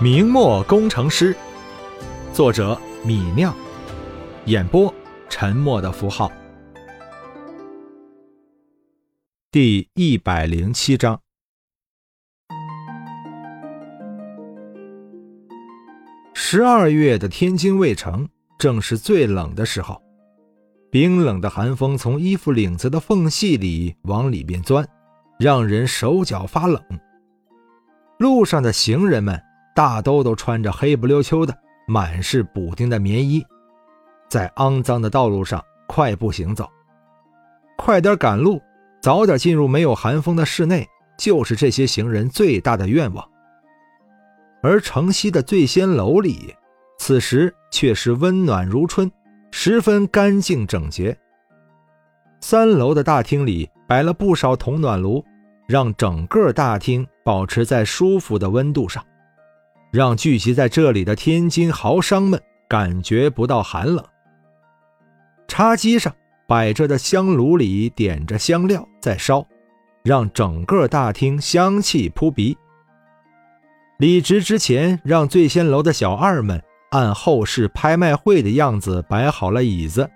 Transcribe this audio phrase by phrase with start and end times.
[0.00, 1.36] 明末工程师，
[2.32, 3.52] 作者米酿，
[4.44, 4.94] 演播
[5.28, 6.30] 沉默的符号。
[9.50, 11.20] 第一百零七章。
[16.32, 20.00] 十二月的天津卫城正是最冷的时候，
[20.92, 24.88] 冰冷的寒风从衣服领子的缝隙里往里边钻，
[25.40, 26.80] 让人手脚发冷。
[28.20, 29.42] 路上的行人们。
[29.78, 31.56] 大都都穿着黑不溜秋的、
[31.86, 33.46] 满是补丁的棉衣，
[34.28, 36.68] 在肮脏的道路上快步行走。
[37.76, 38.60] 快点赶路，
[39.00, 40.84] 早点进入没有寒风的室内，
[41.16, 43.24] 就是这些行人最大的愿望。
[44.64, 46.52] 而城西的醉仙楼里，
[46.98, 49.08] 此时却是温暖如春，
[49.52, 51.16] 十分干净整洁。
[52.40, 55.24] 三楼的大厅里摆了不少铜暖炉，
[55.68, 59.00] 让整个大厅保持在舒服的温度上。
[59.90, 64.04] 让聚集在这里的天津豪商们感觉不到寒冷。
[65.46, 66.14] 茶几上
[66.46, 69.46] 摆着的香炉里点着香料在烧，
[70.04, 72.56] 让整个大厅香气扑鼻。
[73.98, 80.08] 李直之前让醉仙楼的小二们按后世拍卖会的样子摆好了椅子，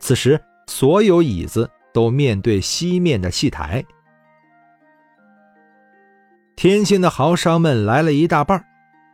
[0.00, 3.84] 此时所有椅子都面对西面的戏台。
[6.56, 8.62] 天津的豪商们来了一大半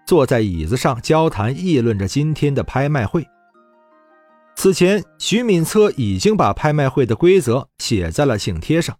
[0.06, 3.26] 坐在椅子上交谈议论着今天的拍卖会。
[4.54, 8.98] 此前，徐敏策已经把拍卖会的规则写在了请帖上，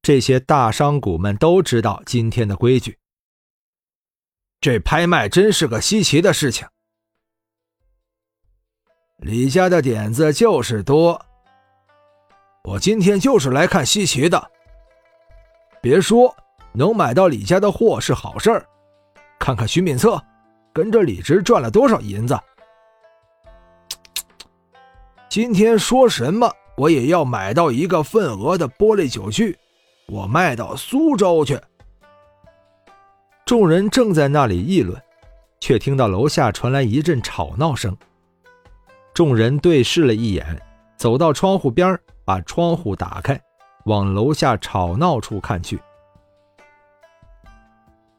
[0.00, 2.96] 这些大商贾们都知道今天的规矩。
[4.60, 6.66] 这拍卖真是个稀奇的事情。
[9.18, 11.20] 李家的点子就是多，
[12.64, 14.50] 我今天就是来看稀奇的。
[15.82, 16.34] 别说，
[16.72, 18.66] 能买到李家的货是好事儿。
[19.40, 20.22] 看看徐敏策
[20.72, 22.38] 跟着李直赚了多少银子。
[25.30, 29.58] 今天说什么我也要买到一个份额的玻璃酒具，
[30.08, 31.58] 我卖到苏州去。
[33.46, 35.00] 众人正在那里议论，
[35.58, 37.96] 却听到楼下传来一阵吵闹声。
[39.14, 40.60] 众人对视了一眼，
[40.96, 43.40] 走到窗户边，把窗户打开，
[43.86, 45.80] 往楼下吵闹处看去。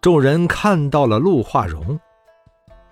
[0.01, 1.99] 众人看到了陆化荣，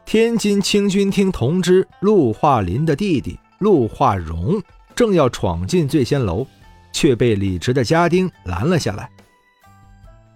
[0.05, 4.61] 天津清军厅同知陆化林的弟弟陆化荣
[4.93, 6.45] 正要闯进醉仙楼，
[6.93, 9.09] 却被李直的家丁拦了下来。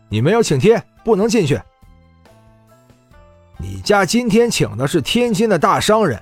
[0.09, 1.62] 你没有请帖，不能进去。
[3.59, 6.19] 你家今天请的是天津的大商人，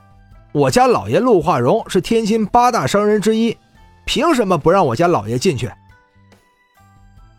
[0.51, 3.57] 我家老爷陆化荣是天津八大商人之一，
[4.05, 5.71] 凭什么不让我家老爷进去？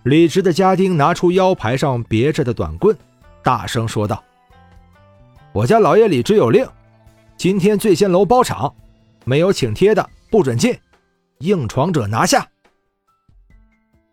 [0.05, 2.97] 李直的家丁拿出腰牌上别着的短棍，
[3.43, 4.23] 大声说道
[5.55, 6.67] ：“我家老爷李直有令，
[7.37, 8.75] 今天醉仙楼包场，
[9.25, 10.77] 没有请帖的不准进，
[11.39, 12.49] 硬闯者拿下。”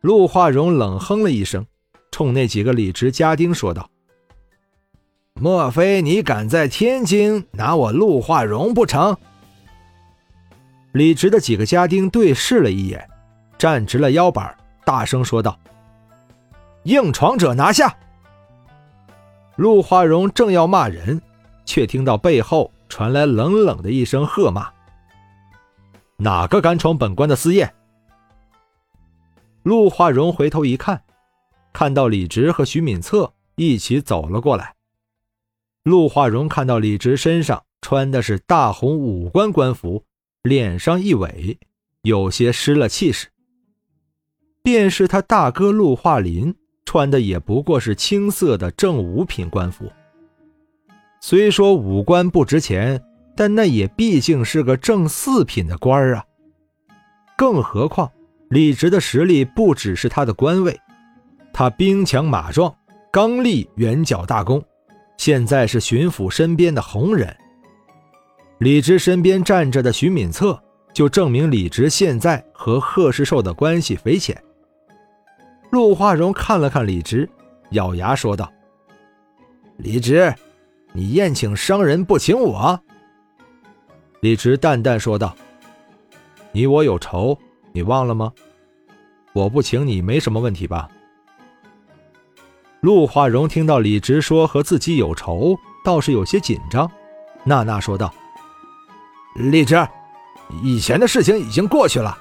[0.01, 1.65] 陆化荣冷哼了一声，
[2.11, 3.89] 冲那几个李直家丁说道
[5.41, 9.17] ：“莫非你敢在天津拿我陆化荣不成？”
[10.93, 13.09] 李直的几个家丁对视了一眼，
[13.57, 15.59] 站直了腰板，大声说道。
[16.89, 17.95] 硬闯者拿下！
[19.57, 21.21] 陆化荣正要骂人，
[21.63, 24.71] 却听到背后传来冷冷的一声喝骂
[26.17, 27.71] ：“哪个敢闯本官的私宴？”
[29.61, 31.03] 陆化荣回头一看，
[31.71, 34.73] 看到李直和徐敏策一起走了过来。
[35.83, 40.05] 陆化荣看到李直身上穿的是大红武官官服，
[40.41, 41.55] 脸上一萎，
[42.01, 43.27] 有些失了气势。
[44.63, 46.55] 便是他大哥陆化林。
[46.89, 49.85] 穿的也不过是青色的正五品官服。
[51.21, 52.99] 虽说武官不值钱，
[53.35, 56.25] 但那也毕竟是个正四品的官儿啊。
[57.37, 58.11] 更何况
[58.49, 60.75] 李直的实力不只是他的官位，
[61.53, 62.75] 他兵强马壮，
[63.11, 64.59] 刚立圆角大功，
[65.15, 67.37] 现在是巡抚身边的红人。
[68.57, 70.59] 李直身边站着的徐敏策，
[70.91, 74.35] 就证明李直现在和贺世寿的关系匪浅。
[75.69, 77.29] 陆化荣看了看李直，
[77.71, 78.51] 咬牙说道
[79.77, 80.33] ：“李直，
[80.93, 82.79] 你宴请商人不请我？”
[84.21, 85.35] 李直淡淡说道
[86.51, 87.37] ：“你我有仇，
[87.71, 88.33] 你忘了吗？
[89.33, 90.89] 我不请你没什么问题吧？”
[92.81, 95.55] 陆化荣听到李直说和自己有仇，
[95.85, 96.89] 倒是有些紧张，
[97.43, 98.11] 娜娜说道
[99.37, 99.75] ：“李直，
[100.63, 102.17] 以前的事情已经过去了。”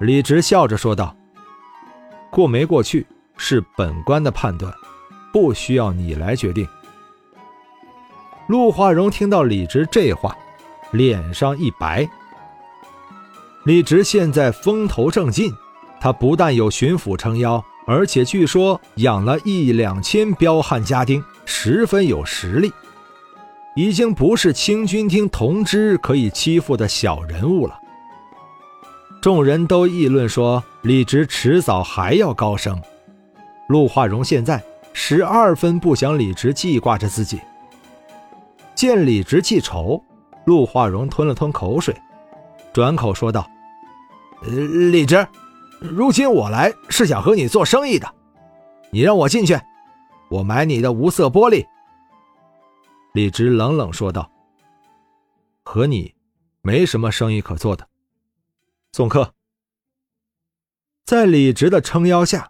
[0.00, 1.14] 李直笑着说道。
[2.36, 3.06] 过没过去
[3.38, 4.70] 是本官的判断，
[5.32, 6.68] 不需要你来决定。
[8.46, 10.36] 陆化荣听到李直这话，
[10.90, 12.06] 脸上一白。
[13.64, 15.50] 李直现在风头正劲，
[15.98, 22.70] 他不但有巡抚撑腰，而且据说养了一两千彪悍家丁，十分有实力，
[23.74, 27.80] 已经不是清军厅同知可以欺负的小人物了。
[29.26, 32.80] 众人都议论说，李直迟早还要高升。
[33.66, 34.62] 陆化荣现在
[34.92, 37.40] 十二分不想李直记挂着自己。
[38.76, 40.00] 见李直记仇，
[40.44, 41.92] 陆化荣吞了吞口水，
[42.72, 43.50] 转口说道。
[44.92, 45.26] 李直，
[45.80, 48.08] 如今我来是想和你做生意的，
[48.92, 49.58] 你让我进去，
[50.28, 51.66] 我买你的无色玻璃。
[53.12, 54.30] 李直冷冷说道
[55.66, 56.14] ：“和你
[56.62, 57.84] 没什么生意可做的。”
[58.96, 59.34] 送客。
[61.04, 62.48] 在李直的撑腰下，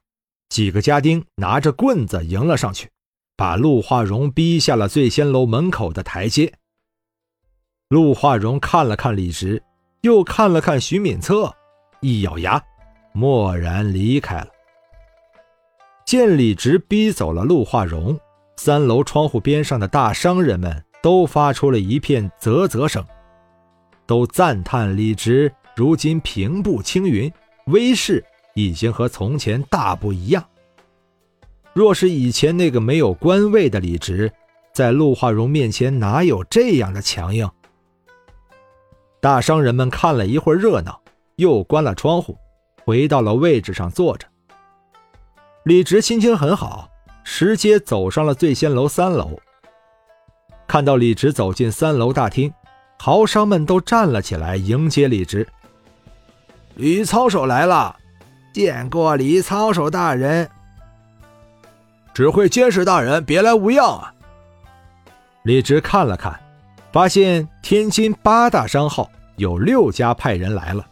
[0.48, 2.88] 几个家丁拿着棍子迎了上去，
[3.36, 6.52] 把陆化荣逼下了醉仙楼门口的台阶。
[7.88, 9.60] 陆化荣看了看李直，
[10.02, 11.52] 又看了看徐敏策。
[12.00, 12.62] 一咬牙，
[13.12, 14.46] 默然离开了。
[16.04, 18.16] 见李直逼走了陆化荣，
[18.56, 23.04] 三楼窗户边上的大商人们都发出了一片啧啧声，
[24.06, 27.30] 都赞叹李直如今平步青云，
[27.66, 28.24] 威势
[28.54, 30.42] 已经和从前大不一样。
[31.74, 34.32] 若是以前那个没有官位的李直，
[34.72, 37.46] 在陆化荣面前哪有这样的强硬？
[39.20, 41.00] 大商人们看了一会儿热闹。
[41.36, 42.38] 又关了窗户，
[42.82, 44.26] 回到了位置上坐着。
[45.64, 46.88] 李直心情很好，
[47.22, 49.38] 直接走上了醉仙楼三楼。
[50.66, 52.50] 看到李直走进三楼大厅，
[52.98, 55.46] 豪商们都站了起来迎接李直。
[56.76, 57.96] 李操守来了，
[58.52, 60.46] 见过李操守大人。
[62.12, 64.12] 只会监视大人，别来无恙啊！
[65.44, 66.38] 李直看了看，
[66.92, 70.86] 发现天津八大商号有六家派人来了。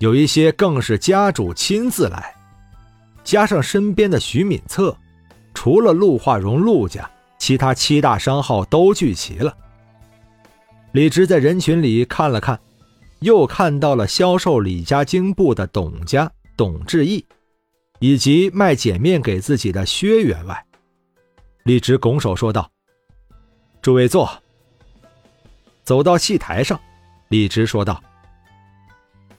[0.00, 2.34] 有一些更是家主亲自来，
[3.24, 4.94] 加上身边的徐敏策，
[5.54, 7.08] 除了陆化荣陆家，
[7.38, 9.56] 其他七大商号都聚齐了。
[10.92, 12.58] 李直在人群里看了看，
[13.20, 17.24] 又看到了销售李家经布的董家董志义，
[17.98, 20.66] 以及卖碱面给自己的薛员外。
[21.64, 22.70] 李直拱手说道
[23.82, 24.30] ：“诸位坐。”
[25.84, 26.80] 走到戏台上，
[27.28, 28.02] 李直说道。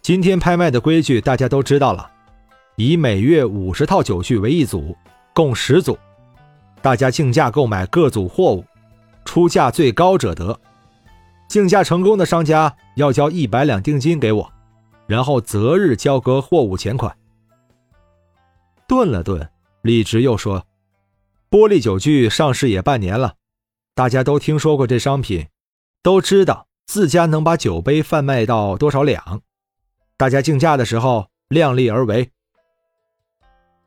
[0.01, 2.09] 今天拍卖的规矩大家都知道了，
[2.75, 4.95] 以每月五十套酒具为一组，
[5.33, 5.97] 共十组，
[6.81, 8.63] 大家竞价购买各组货物，
[9.25, 10.59] 出价最高者得。
[11.51, 14.53] 竞价成功的商家要交一百两定金给我，
[15.05, 17.13] 然后择日交割货物钱款。
[18.87, 19.49] 顿了顿，
[19.81, 20.65] 李直又说
[21.51, 23.33] ：“玻璃酒具上市也半年了，
[23.93, 25.49] 大家都听说过这商品，
[26.01, 29.41] 都知道自家能把酒杯贩卖到多少两。”
[30.15, 32.31] 大家竞价的时候量力而为。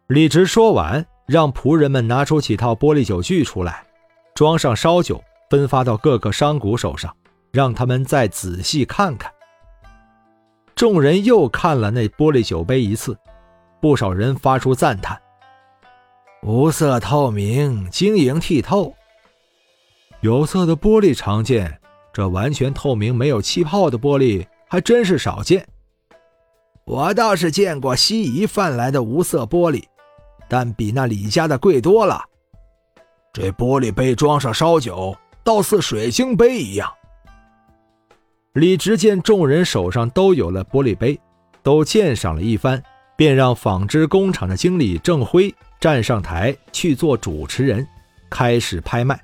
[0.08, 3.86] 李直说完，让仆人们拿出几套玻璃酒具出来，
[4.34, 7.16] 装上烧酒，分发到各个商贾手上，
[7.54, 9.32] 让他们再仔细看看。
[10.74, 13.16] 众人又看了那玻璃酒杯一次，
[13.80, 15.16] 不少人发出赞叹
[16.42, 18.92] ：“无色透明，晶莹剔透。
[20.20, 21.80] 有色的玻璃常见，
[22.12, 25.64] 这完全透明、没有气泡的玻璃还真是少见。”
[26.84, 29.84] 我倒是见过西夷贩来的无色玻璃，
[30.48, 32.20] 但比那李家的贵多了。
[33.32, 36.92] 这玻璃杯装上烧酒，倒似水晶杯一样。
[38.54, 41.18] 李直见众人手上都有了玻璃杯，
[41.60, 42.80] 都鉴赏了一番，
[43.16, 47.84] 便让纺织工厂的经理郑辉站上台去做主持人，
[48.30, 49.20] 开始拍卖。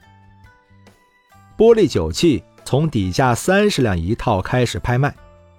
[1.57, 5.15] 玻璃酒器从底价三十两一套开始拍卖，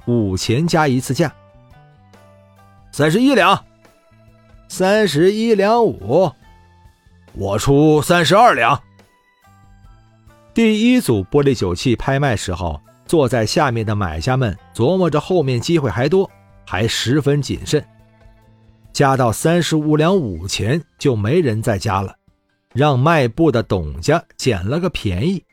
[0.05, 1.33] 五钱加一次价。
[2.91, 3.63] 三十一两，
[4.67, 6.29] 三十一两五，
[7.31, 8.77] 我出三十二两。
[10.53, 16.31] 第一组玻璃酒器拍卖时候，坐在下面的买家们琢磨着后面机会还多，
[16.65, 17.85] 还十分谨慎。
[18.93, 22.15] 加到三十五两五钱，就没人再加了，
[22.73, 25.43] 让卖布的董家捡了个便宜。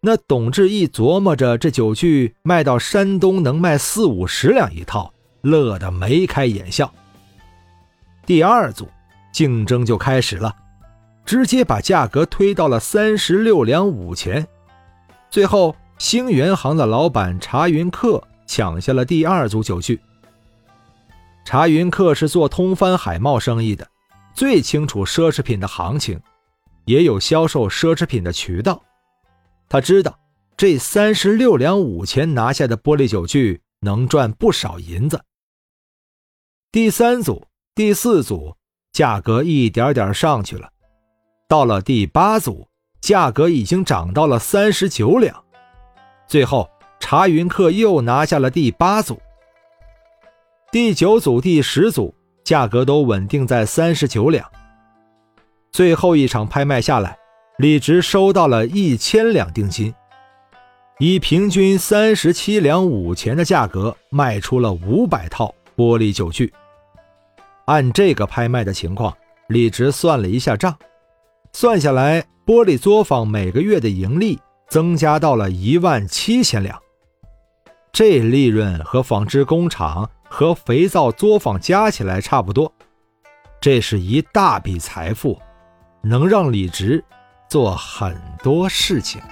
[0.00, 5.12] 那董志义琢磨着，这酒具卖到山东能卖四五十两一套。
[5.42, 6.90] 乐得眉开眼笑。
[8.24, 8.88] 第二组
[9.34, 10.56] 竞争就开始了，
[11.26, 14.46] 直接把价格推到了三十六两五钱。
[15.28, 20.00] 最后，兴元行的老板查云客抢下了第二组酒具。
[21.44, 23.86] 查云客是做通帆海贸生意的，
[24.34, 26.20] 最清楚奢侈品的行情，
[26.84, 28.82] 也有销售奢侈品的渠道。
[29.68, 30.18] 他知道
[30.56, 35.20] 这三十六两五钱拿下的玻璃酒具能赚不少银子。
[36.72, 38.56] 第三组、第四组
[38.92, 40.70] 价格一点点上去了，
[41.48, 42.66] 到了第八组，
[43.00, 45.43] 价格已经涨到了三十九两。
[46.26, 49.20] 最后，查云客又拿下了第八组。
[50.72, 54.44] 第九组、第十组价格都稳定在三十九两。
[55.70, 57.16] 最后一场拍卖下来，
[57.58, 59.94] 李直收到了一千两定金，
[60.98, 66.52] 以平均三十七两五钱的价格卖出了五百套玻璃酒具。
[67.66, 69.16] 按这个拍卖的情况，
[69.48, 70.76] 李直算了一下账，
[71.52, 74.38] 算下来玻璃作坊每个月的盈利
[74.74, 76.76] 增加到了一万七千两。
[77.92, 80.10] 这利润和纺织工厂。
[80.26, 82.74] 和肥皂作坊加起来差不多，
[83.60, 85.40] 这是一大笔财富，
[86.02, 87.04] 能让李直
[87.48, 89.22] 做很多事情。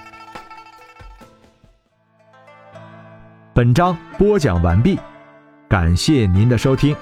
[3.53, 4.97] 本章播讲完毕，
[5.67, 6.95] 感谢您的收听。